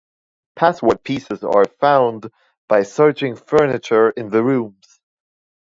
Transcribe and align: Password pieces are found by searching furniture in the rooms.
Password 0.55 1.03
pieces 1.03 1.43
are 1.43 1.65
found 1.79 2.31
by 2.67 2.81
searching 2.81 3.35
furniture 3.35 4.09
in 4.09 4.31
the 4.31 4.41
rooms. 4.41 4.99